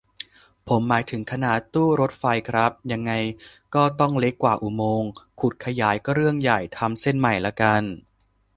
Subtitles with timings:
[0.67, 3.11] ผมหมายถึงขนาดตู้รถไฟครับ ยังไง
[3.75, 7.83] ก็ต้องเล็กกว่าอุโมงค์ ขุดขยายก็เรื่องใหญ่ ทำเส้นใหม่ละกัน